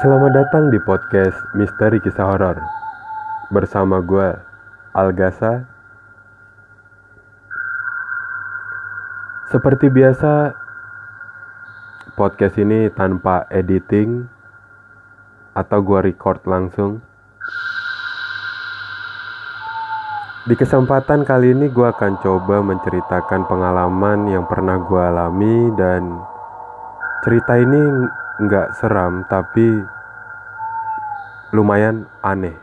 [0.00, 2.56] Selamat datang di podcast Misteri Kisah Horor
[3.52, 4.32] bersama gue
[4.96, 5.68] Algasa.
[9.52, 10.56] Seperti biasa,
[12.16, 14.24] podcast ini tanpa editing
[15.52, 17.04] atau gue record langsung.
[20.48, 26.24] Di kesempatan kali ini gue akan coba menceritakan pengalaman yang pernah gue alami dan
[27.20, 28.08] cerita ini
[28.40, 29.84] nggak seram tapi
[31.52, 32.56] lumayan aneh.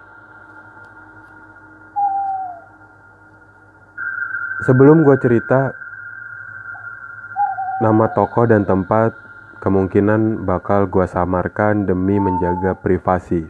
[4.66, 5.70] Sebelum gue cerita,
[7.78, 9.14] nama toko dan tempat
[9.62, 13.46] kemungkinan bakal gue samarkan demi menjaga privasi.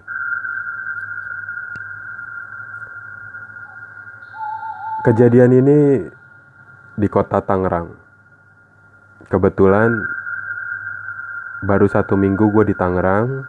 [5.07, 5.79] Kejadian ini
[6.99, 7.95] di kota Tangerang.
[9.31, 10.16] Kebetulan
[11.65, 13.47] baru satu minggu gue di Tangerang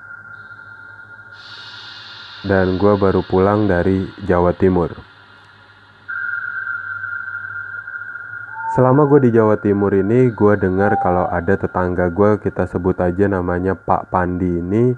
[2.48, 4.94] dan gue baru pulang dari Jawa Timur.
[8.78, 13.26] Selama gue di Jawa Timur ini, gue dengar kalau ada tetangga gue, kita sebut aja
[13.26, 14.94] namanya Pak Pandi ini,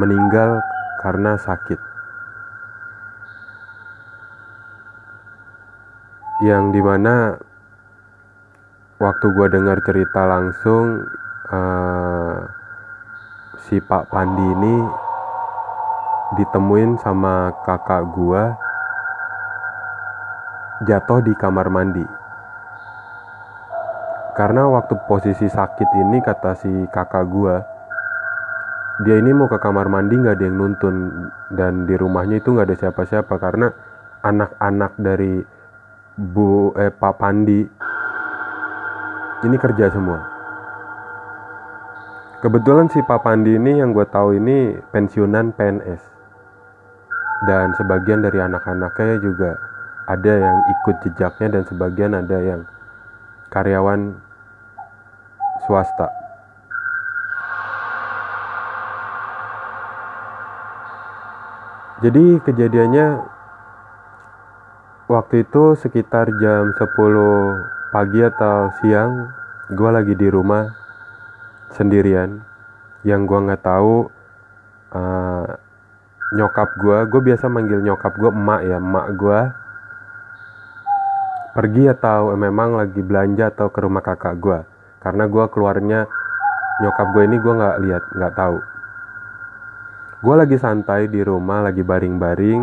[0.00, 0.64] meninggal
[1.04, 1.76] karena sakit.
[6.40, 7.36] Yang di mana
[8.96, 11.04] waktu gue dengar cerita langsung,
[11.50, 12.36] uh,
[13.66, 14.74] si Pak Pandi ini
[16.38, 18.54] ditemuin sama kakak gua
[20.86, 22.06] jatuh di kamar mandi.
[24.32, 27.60] Karena waktu posisi sakit ini kata si kakak gua,
[29.04, 30.96] dia ini mau ke kamar mandi nggak ada yang nuntun
[31.52, 33.68] dan di rumahnya itu nggak ada siapa-siapa karena
[34.24, 35.44] anak-anak dari
[36.16, 37.60] Bu eh Pak Pandi
[39.44, 40.29] ini kerja semua.
[42.40, 46.00] Kebetulan si Pak Pandi ini yang gue tahu ini pensiunan PNS.
[47.44, 49.60] Dan sebagian dari anak-anaknya juga
[50.08, 52.64] ada yang ikut jejaknya dan sebagian ada yang
[53.52, 54.16] karyawan
[55.68, 56.08] swasta.
[62.00, 63.20] Jadi kejadiannya
[65.12, 66.88] waktu itu sekitar jam 10
[67.92, 69.28] pagi atau siang
[69.68, 70.79] gue lagi di rumah
[71.74, 72.42] sendirian.
[73.06, 74.12] Yang gue nggak tahu
[74.92, 75.48] uh,
[76.30, 79.40] nyokap gue gue biasa manggil nyokap gue emak ya emak gue
[81.50, 84.62] pergi atau memang lagi belanja atau ke rumah kakak gue
[85.02, 86.00] karena gue keluarnya
[86.78, 88.58] nyokap gue ini gue nggak lihat nggak tahu.
[90.20, 92.62] Gue lagi santai di rumah lagi baring-baring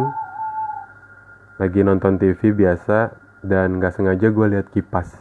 [1.58, 5.12] lagi nonton TV biasa dan nggak sengaja gue lihat kipas.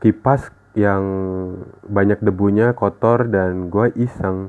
[0.00, 1.04] Kipas yang
[1.84, 4.48] banyak debunya kotor dan gue iseng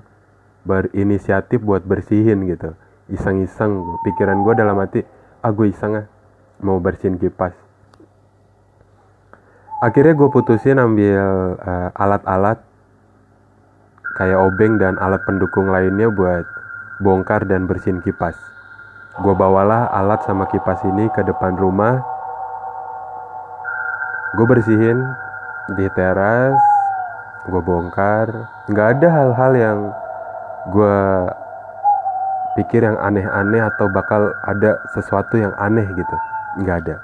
[0.64, 2.76] berinisiatif buat bersihin gitu.
[3.12, 5.04] Iseng-iseng pikiran gue dalam hati
[5.44, 6.06] ah gue iseng ah
[6.64, 7.52] mau bersihin kipas.
[9.84, 12.64] Akhirnya gue putusin ambil uh, alat-alat
[14.16, 16.48] kayak obeng dan alat pendukung lainnya buat
[17.04, 18.40] bongkar dan bersihin kipas.
[19.20, 22.00] Gue bawalah alat sama kipas ini ke depan rumah.
[24.40, 25.04] Gue bersihin
[25.72, 26.60] di teras
[27.48, 28.28] gue bongkar.
[28.68, 29.80] Nggak ada hal-hal yang
[30.72, 31.00] gue
[32.60, 36.18] pikir yang aneh-aneh atau bakal ada sesuatu yang aneh gitu.
[36.60, 36.96] Nggak ada.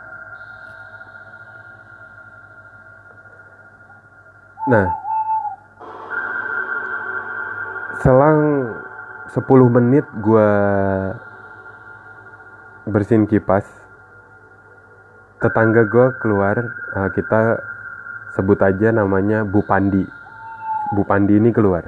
[4.70, 4.88] Nah
[8.00, 8.40] selang
[9.28, 9.44] 10
[9.76, 10.50] menit gue
[12.88, 13.68] bersihin kipas
[15.44, 16.58] tetangga gue keluar
[16.96, 17.60] uh, kita
[18.34, 20.04] sebut aja namanya Bu Pandi.
[20.94, 21.86] Bu Pandi ini keluar.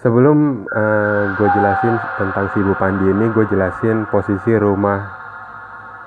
[0.00, 5.02] Sebelum uh, eh, gue jelasin tentang si Bu Pandi ini, gue jelasin posisi rumah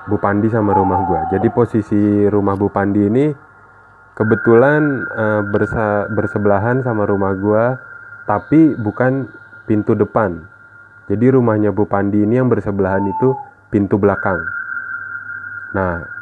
[0.08, 1.22] Bu Pandi sama rumah gue.
[1.38, 3.28] Jadi posisi rumah Bu Pandi ini
[4.16, 7.64] kebetulan uh, bersa bersebelahan sama rumah gue,
[8.30, 9.28] tapi bukan
[9.68, 10.48] pintu depan.
[11.10, 13.34] Jadi rumahnya Bu Pandi ini yang bersebelahan itu
[13.74, 14.38] pintu belakang.
[15.74, 16.19] Nah,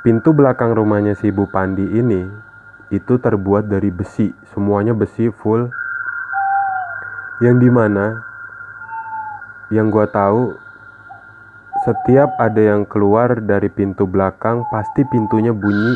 [0.00, 2.24] Pintu belakang rumahnya si Bu Pandi ini
[2.88, 5.68] itu terbuat dari besi, semuanya besi full.
[7.44, 8.24] Yang di mana
[9.68, 10.56] yang gue tahu
[11.84, 15.92] setiap ada yang keluar dari pintu belakang pasti pintunya bunyi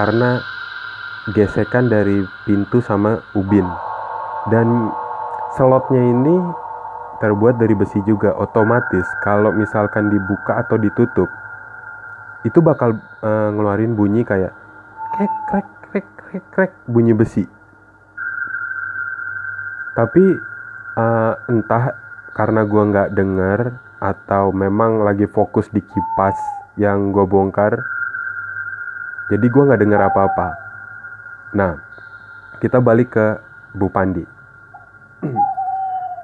[0.00, 0.40] karena
[1.36, 3.68] gesekan dari pintu sama ubin.
[4.48, 4.88] Dan
[5.60, 6.40] slotnya ini
[7.20, 9.04] terbuat dari besi juga otomatis.
[9.20, 11.28] Kalau misalkan dibuka atau ditutup
[12.44, 14.52] itu bakal uh, ngeluarin bunyi kayak
[15.16, 17.46] krek krek krek krek krek bunyi besi.
[19.96, 20.24] Tapi
[21.00, 21.96] uh, entah
[22.36, 23.60] karena gue nggak denger
[23.96, 26.36] atau memang lagi fokus di kipas
[26.76, 27.80] yang gue bongkar
[29.26, 30.48] jadi gue nggak dengar apa-apa.
[31.58, 31.80] Nah
[32.62, 33.26] kita balik ke
[33.74, 34.22] Bu Pandi.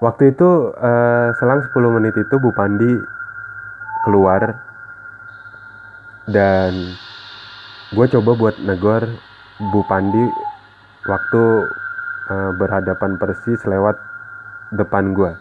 [0.04, 2.90] Waktu itu uh, selang 10 menit itu Bu Pandi
[4.06, 4.71] keluar
[6.30, 6.94] dan
[7.90, 9.06] gue coba buat negor
[9.72, 10.26] Bu Pandi
[11.06, 11.42] waktu
[12.30, 13.98] uh, berhadapan persis lewat
[14.74, 15.32] depan gue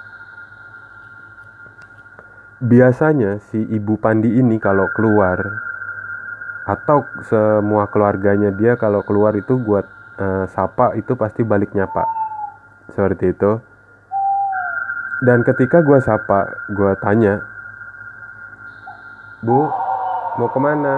[2.61, 5.41] biasanya si ibu Pandi ini kalau keluar
[6.69, 9.89] atau semua keluarganya dia kalau keluar itu buat
[10.21, 12.05] uh, sapa itu pasti balik nyapa
[12.93, 13.57] seperti itu.
[15.21, 17.41] Dan ketika gue sapa gue tanya
[19.41, 19.69] bu
[20.37, 20.95] mau ke mana?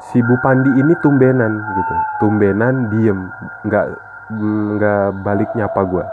[0.00, 1.94] Si Bu Pandi ini tumbenan gitu.
[2.24, 3.28] Tumbenan diem.
[3.68, 3.86] Nggak
[4.30, 6.04] nggak balik nyapa gue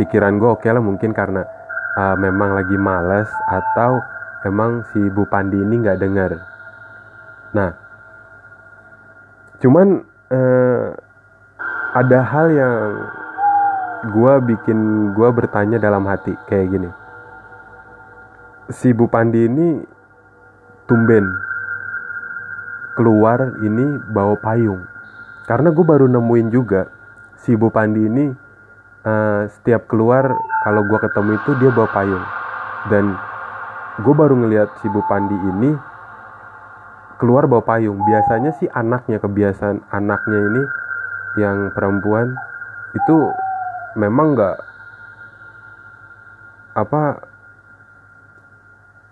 [0.00, 1.44] pikiran gue oke okay lah mungkin karena
[1.98, 4.00] uh, memang lagi males atau
[4.48, 6.30] emang si Bu Pandi ini nggak dengar
[7.52, 7.76] nah
[9.60, 10.94] cuman uh,
[11.98, 12.76] ada hal yang
[14.14, 16.90] gue bikin gue bertanya dalam hati kayak gini
[18.68, 19.80] si Bu Pandi ini
[20.84, 21.24] tumben.
[22.96, 24.84] Keluar ini bawa payung.
[25.48, 26.92] Karena gue baru nemuin juga
[27.40, 28.26] si Bu Pandi ini
[29.08, 30.36] uh, setiap keluar
[30.66, 32.24] kalau gue ketemu itu dia bawa payung.
[32.92, 33.16] Dan
[34.04, 35.70] gue baru ngelihat si Bu Pandi ini
[37.16, 38.04] keluar bawa payung.
[38.04, 40.62] Biasanya sih anaknya kebiasaan anaknya ini
[41.40, 42.34] yang perempuan
[42.92, 43.16] itu
[43.96, 44.56] memang nggak
[46.78, 47.27] apa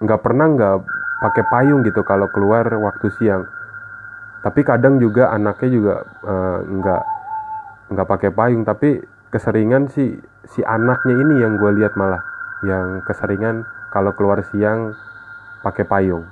[0.00, 0.76] nggak pernah nggak
[1.24, 3.48] pakai payung gitu kalau keluar waktu siang
[4.44, 7.02] tapi kadang juga anaknya juga uh, nggak
[7.96, 9.00] nggak pakai payung tapi
[9.32, 10.16] keseringan si
[10.46, 12.22] si anaknya ini yang gue lihat malah
[12.62, 14.94] yang keseringan kalau keluar siang
[15.60, 16.24] pakai payung.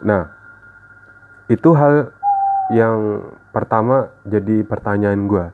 [0.00, 0.28] Nah,
[1.52, 2.10] itu hal
[2.72, 5.46] yang pertama jadi pertanyaan gue.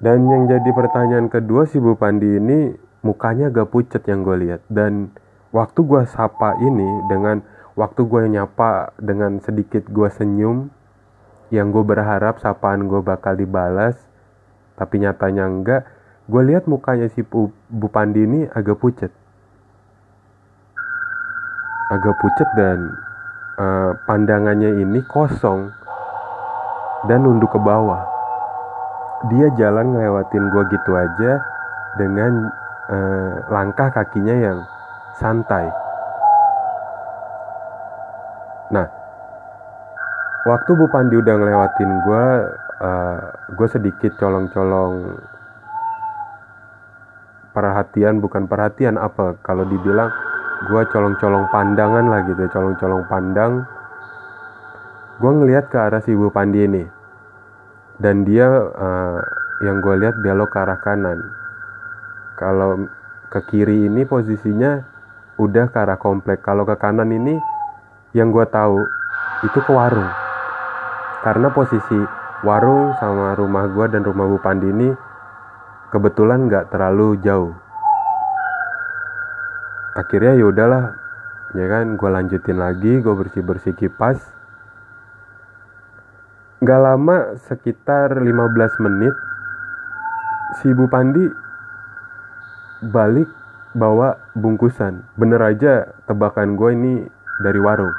[0.00, 4.60] Dan yang jadi pertanyaan kedua si Bu Pandi ini mukanya agak pucet yang gue lihat
[4.68, 5.12] dan
[5.54, 7.38] waktu gue sapa ini dengan
[7.78, 10.66] waktu gue nyapa dengan sedikit gue senyum
[11.54, 13.94] yang gue berharap sapaan gue bakal dibalas
[14.74, 15.82] tapi nyatanya enggak
[16.24, 19.12] gue lihat mukanya si Bu, Bu Pandi ini agak pucet.
[21.92, 22.96] Agak pucet dan
[23.60, 25.68] uh, pandangannya ini kosong
[27.04, 28.08] dan nunduk ke bawah.
[29.28, 31.32] Dia jalan ngelewatin gue gitu aja
[32.00, 32.48] dengan
[32.88, 34.58] uh, langkah kakinya yang
[35.18, 35.66] santai.
[38.74, 38.86] Nah
[40.44, 42.26] waktu Bu Pandi udah ngelewatin gue
[42.82, 43.20] uh,
[43.54, 45.20] gue sedikit colong-colong
[47.54, 49.38] perhatian bukan perhatian apa?
[49.46, 50.10] Kalau dibilang
[50.66, 53.62] gue colong-colong pandangan lah gitu colong-colong pandang.
[55.22, 56.84] Gue ngelihat ke arah si ibu Pandi ini.
[57.94, 59.22] Dan dia uh,
[59.62, 61.22] yang gue lihat belok ke arah kanan.
[62.34, 62.90] Kalau
[63.30, 64.93] ke kiri ini posisinya
[65.38, 66.42] udah ke arah komplek.
[66.42, 67.34] Kalau ke kanan ini
[68.14, 68.78] yang gue tahu
[69.42, 70.10] itu ke warung.
[71.26, 71.98] Karena posisi
[72.44, 74.88] warung sama rumah gue dan rumah Bu Pandi ini
[75.90, 77.54] kebetulan nggak terlalu jauh.
[79.94, 80.84] Akhirnya ya udahlah
[81.54, 84.18] ya kan gue lanjutin lagi gue bersih bersih kipas.
[86.62, 87.16] Nggak lama
[87.48, 89.14] sekitar 15 menit
[90.60, 91.24] si Bu Pandi
[92.84, 93.43] balik
[93.74, 95.02] bawa bungkusan.
[95.18, 96.94] Bener aja tebakan gue ini
[97.42, 97.92] dari warung.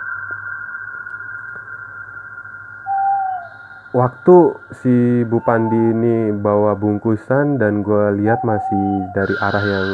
[3.95, 4.35] Waktu
[4.75, 9.87] si Bu Pandi ini bawa bungkusan dan gue lihat masih dari arah yang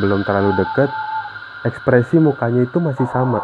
[0.00, 0.92] belum terlalu deket
[1.64, 3.40] ekspresi mukanya itu masih sama.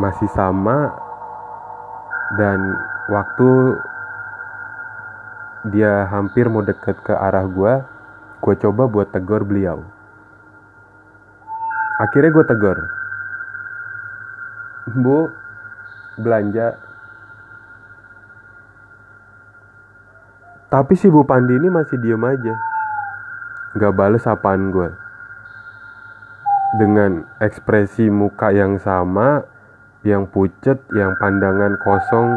[0.00, 0.88] Masih sama
[2.40, 2.60] dan
[3.12, 3.76] waktu
[5.68, 7.74] dia hampir mau deket ke arah gue
[8.38, 9.82] gue coba buat tegur beliau
[11.98, 12.78] akhirnya gue tegur
[14.94, 15.28] bu
[16.18, 16.88] belanja
[20.68, 22.52] Tapi si Bu Pandi ini masih diem aja.
[23.72, 24.92] Gak bales apaan gue.
[26.76, 29.48] Dengan ekspresi muka yang sama,
[30.04, 32.36] yang pucet, yang pandangan kosong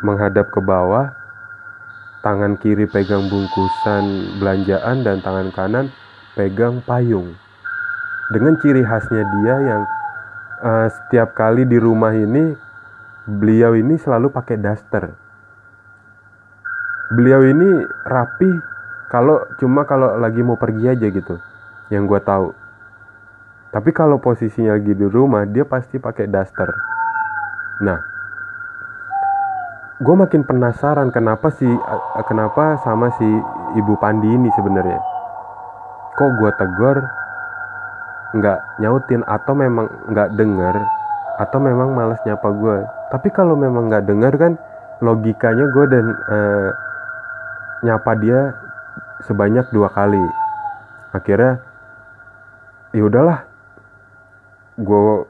[0.00, 1.12] menghadap ke bawah,
[2.22, 5.86] tangan kiri pegang bungkusan belanjaan dan tangan kanan
[6.38, 7.34] pegang payung.
[8.32, 9.82] Dengan ciri khasnya dia yang
[10.62, 12.54] uh, setiap kali di rumah ini
[13.26, 15.12] beliau ini selalu pakai daster.
[17.12, 18.50] Beliau ini rapi
[19.12, 21.36] kalau cuma kalau lagi mau pergi aja gitu
[21.92, 22.56] yang gue tahu.
[23.68, 26.72] Tapi kalau posisinya lagi di rumah dia pasti pakai daster.
[27.84, 28.11] Nah
[30.02, 31.70] gue makin penasaran kenapa sih
[32.26, 33.28] kenapa sama si
[33.78, 34.98] ibu Pandi ini sebenarnya.
[36.18, 36.98] Kok gue tegur
[38.34, 40.76] nggak nyautin atau memang nggak denger
[41.38, 42.78] atau memang males nyapa gue
[43.12, 44.52] tapi kalau memang nggak denger kan
[45.04, 46.70] logikanya gue dan uh,
[47.84, 48.40] nyapa dia
[49.26, 50.22] sebanyak dua kali.
[51.12, 51.60] Akhirnya
[52.96, 53.44] ya udahlah.
[54.80, 55.28] Gue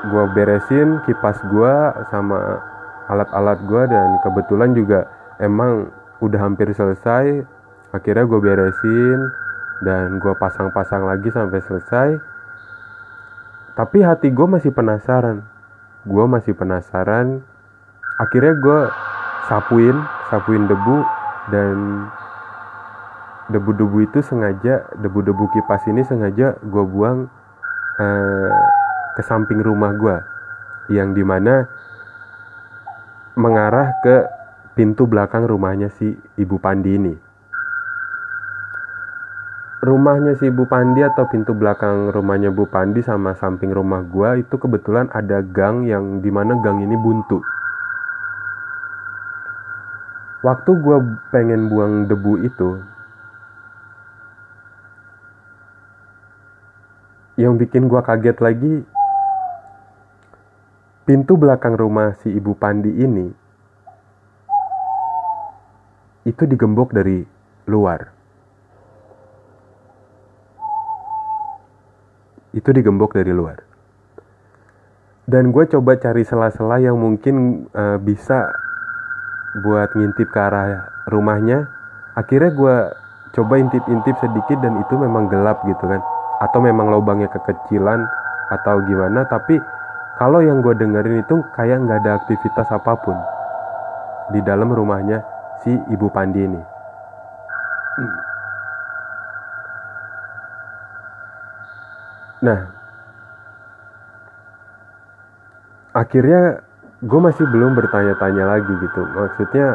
[0.00, 1.74] gue beresin kipas gue
[2.10, 2.69] sama
[3.10, 5.10] alat-alat gue dan kebetulan juga
[5.42, 5.90] emang
[6.22, 7.42] udah hampir selesai.
[7.90, 9.18] Akhirnya gue beresin
[9.82, 12.08] dan gue pasang-pasang lagi sampai selesai.
[13.74, 15.42] Tapi hati gue masih penasaran.
[16.06, 17.42] Gue masih penasaran.
[18.22, 18.80] Akhirnya gue
[19.50, 19.96] sapuin
[20.30, 20.98] sapuin debu
[21.50, 22.06] dan
[23.50, 27.26] debu-debu itu sengaja debu-debu kipas ini sengaja gue buang
[27.98, 28.50] uh,
[29.18, 30.16] ke samping rumah gue
[30.94, 31.66] yang di mana
[33.40, 34.28] mengarah ke
[34.76, 37.14] pintu belakang rumahnya si ibu Pandi ini.
[39.80, 44.60] Rumahnya si ibu Pandi atau pintu belakang rumahnya Bu Pandi sama samping rumah gue itu
[44.60, 47.40] kebetulan ada gang yang di mana gang ini buntu.
[50.44, 50.96] Waktu gue
[51.32, 52.80] pengen buang debu itu
[57.40, 58.84] yang bikin gue kaget lagi
[61.10, 63.26] pintu belakang rumah si ibu Pandi ini
[66.22, 67.26] itu digembok dari
[67.66, 68.14] luar.
[72.54, 73.58] Itu digembok dari luar.
[75.26, 78.46] Dan gue coba cari sela-sela yang mungkin uh, bisa
[79.66, 81.66] buat ngintip ke arah rumahnya.
[82.14, 82.76] Akhirnya gue
[83.34, 85.98] coba intip-intip sedikit dan itu memang gelap gitu kan.
[86.38, 88.06] Atau memang lubangnya kekecilan
[88.54, 89.58] atau gimana tapi
[90.20, 93.16] kalau yang gue dengerin itu kayak nggak ada aktivitas apa pun.
[94.36, 95.24] Di dalam rumahnya
[95.64, 96.60] si ibu Pandi ini.
[102.44, 102.60] Nah.
[105.96, 106.60] Akhirnya
[107.00, 109.00] gue masih belum bertanya-tanya lagi gitu.
[109.16, 109.68] Maksudnya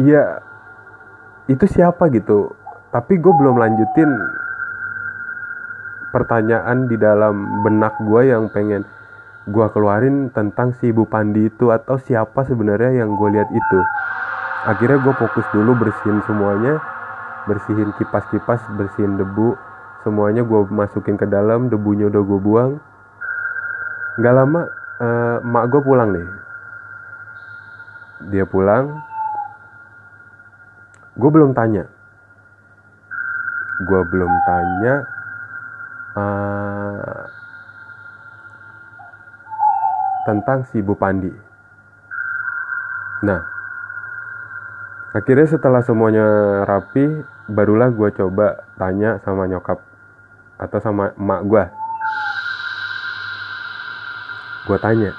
[0.00, 0.40] iya
[1.52, 2.56] itu siapa gitu?
[2.96, 4.08] Tapi gue belum lanjutin
[6.12, 8.84] pertanyaan di dalam benak gue yang pengen
[9.48, 13.80] gue keluarin tentang si ibu Pandi itu atau siapa sebenarnya yang gue lihat itu.
[14.68, 16.78] Akhirnya gue fokus dulu bersihin semuanya
[17.42, 19.58] bersihin kipas-kipas bersihin debu
[20.06, 22.72] semuanya gue masukin ke dalam debunya udah gue buang.
[24.20, 24.60] Nggak lama
[25.02, 26.28] uh, mak gue pulang nih.
[28.30, 29.02] Dia pulang.
[31.18, 31.90] Gue belum tanya.
[33.82, 35.11] Gue belum tanya
[36.16, 37.22] uh,
[40.28, 41.32] tentang si Bu Pandi.
[43.22, 43.52] Nah
[45.12, 46.24] akhirnya setelah semuanya
[46.64, 47.04] rapi
[47.52, 49.76] barulah gue coba tanya sama nyokap
[50.56, 51.64] atau sama emak gue
[54.62, 55.12] gue tanya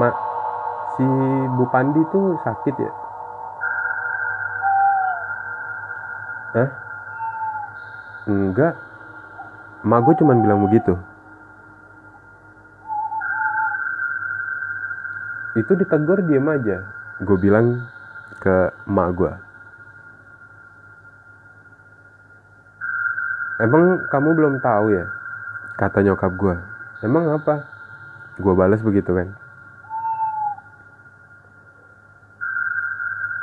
[0.00, 0.14] mak
[0.96, 1.04] si
[1.52, 2.92] Bu Pandi tuh sakit ya?
[6.52, 6.81] Hah?
[8.28, 8.74] Enggak.
[9.82, 10.94] Mak gue cuman bilang begitu.
[15.58, 16.86] Itu ditegur diem aja.
[17.22, 17.86] Gue bilang
[18.42, 19.32] ke emak gue
[23.62, 25.06] Emang kamu belum tahu ya?
[25.78, 26.56] Kata nyokap gue
[27.06, 27.62] emang apa?
[28.42, 29.30] Gue balas begitu kan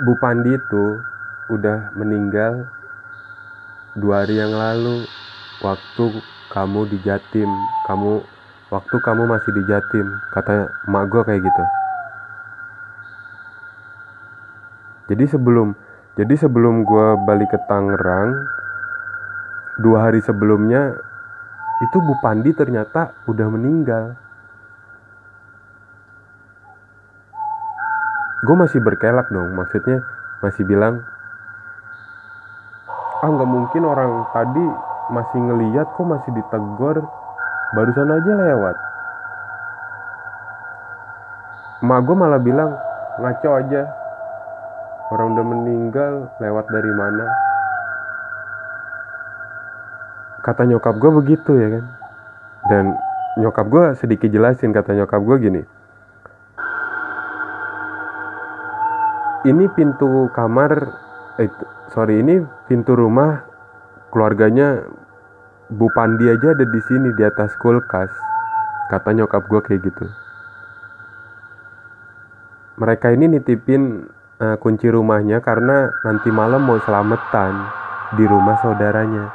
[0.03, 0.99] Bu Pandi itu
[1.47, 2.67] udah meninggal
[3.97, 5.07] dua hari yang lalu
[5.63, 6.05] waktu
[6.53, 7.49] kamu di Jatim
[7.89, 8.21] kamu
[8.69, 11.63] waktu kamu masih di Jatim kata emak gue kayak gitu
[15.09, 15.73] jadi sebelum
[16.13, 18.45] jadi sebelum gue balik ke Tangerang
[19.79, 20.99] dua hari sebelumnya
[21.79, 24.19] itu Bu Pandi ternyata udah meninggal.
[28.43, 30.03] Gue masih berkelak dong, maksudnya
[30.43, 31.03] masih bilang,
[33.19, 34.65] ah nggak mungkin orang tadi
[35.11, 37.03] masih ngeliat kok masih ditegur,
[37.75, 38.75] barusan aja lewat.
[41.79, 42.71] Mak gue malah bilang,
[43.19, 43.87] ngaco aja,
[45.11, 47.25] orang udah meninggal lewat dari mana?
[50.43, 51.85] Kata nyokap gue begitu ya kan?
[52.71, 52.85] Dan
[53.39, 55.61] nyokap gue sedikit jelasin kata nyokap gue gini.
[59.47, 60.71] Ini pintu kamar
[61.39, 61.47] eh
[61.93, 63.45] sorry ini pintu rumah
[64.13, 64.85] keluarganya
[65.69, 68.09] Bu Pandi aja ada di sini di atas kulkas.
[68.89, 70.05] Kata nyokap gue kayak gitu.
[72.81, 74.09] Mereka ini nitipin
[74.41, 77.69] uh, kunci rumahnya karena nanti malam mau selamatan
[78.17, 79.29] di rumah saudaranya.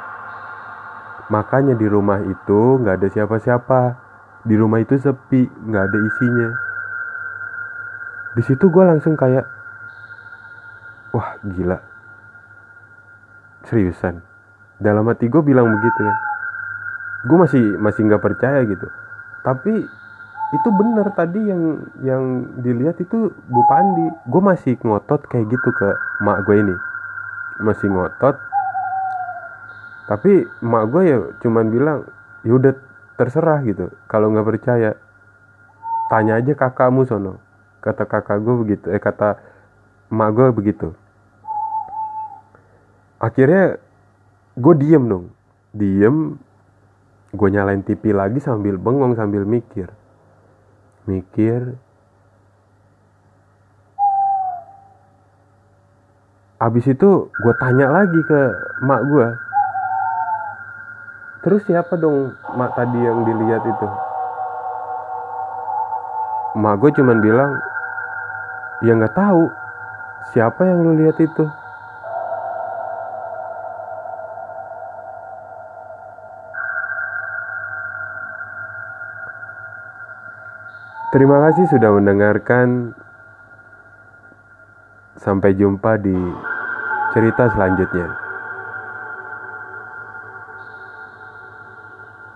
[1.31, 3.81] Makanya di rumah itu nggak ada siapa-siapa.
[4.43, 6.49] Di rumah itu sepi nggak ada isinya.
[8.35, 9.47] Di situ gue langsung kayak
[11.15, 11.94] wah gila
[13.67, 14.21] seriusan?
[14.79, 16.17] Dalam hati gue bilang begitu kan?
[17.25, 18.87] Gue masih masih nggak percaya gitu.
[19.41, 19.73] Tapi
[20.53, 21.63] itu bener tadi yang
[22.05, 22.23] yang
[22.61, 24.07] dilihat itu Bu Pandi.
[24.29, 25.89] Gue masih ngotot kayak gitu ke
[26.21, 26.75] mak gue ini.
[27.63, 28.35] Masih ngotot.
[30.05, 31.99] Tapi mak gue ya cuman bilang
[32.45, 32.77] yaudah
[33.17, 33.89] terserah gitu.
[34.05, 34.93] Kalau nggak percaya
[36.13, 37.41] tanya aja kakakmu sono.
[37.81, 39.37] Kata kakak gue begitu eh kata
[40.13, 40.93] mak gue begitu
[43.19, 43.79] akhirnya
[44.55, 45.25] gue diem dong.
[45.75, 46.39] Diem
[47.35, 49.91] gue nyalain TV lagi sambil bengong sambil mikir.
[51.05, 51.75] Mikir
[56.55, 58.41] abis itu gue tanya lagi ke
[58.87, 59.27] mak gue
[61.43, 63.87] terus siapa dong mak tadi yang dilihat itu?
[66.55, 67.51] Mak gue cuman bilang
[68.81, 69.51] ya nggak tahu
[70.31, 71.43] siapa yang lu lihat itu
[81.15, 82.91] Terima kasih sudah mendengarkan.
[85.15, 86.11] Sampai jumpa di
[87.15, 88.24] cerita selanjutnya.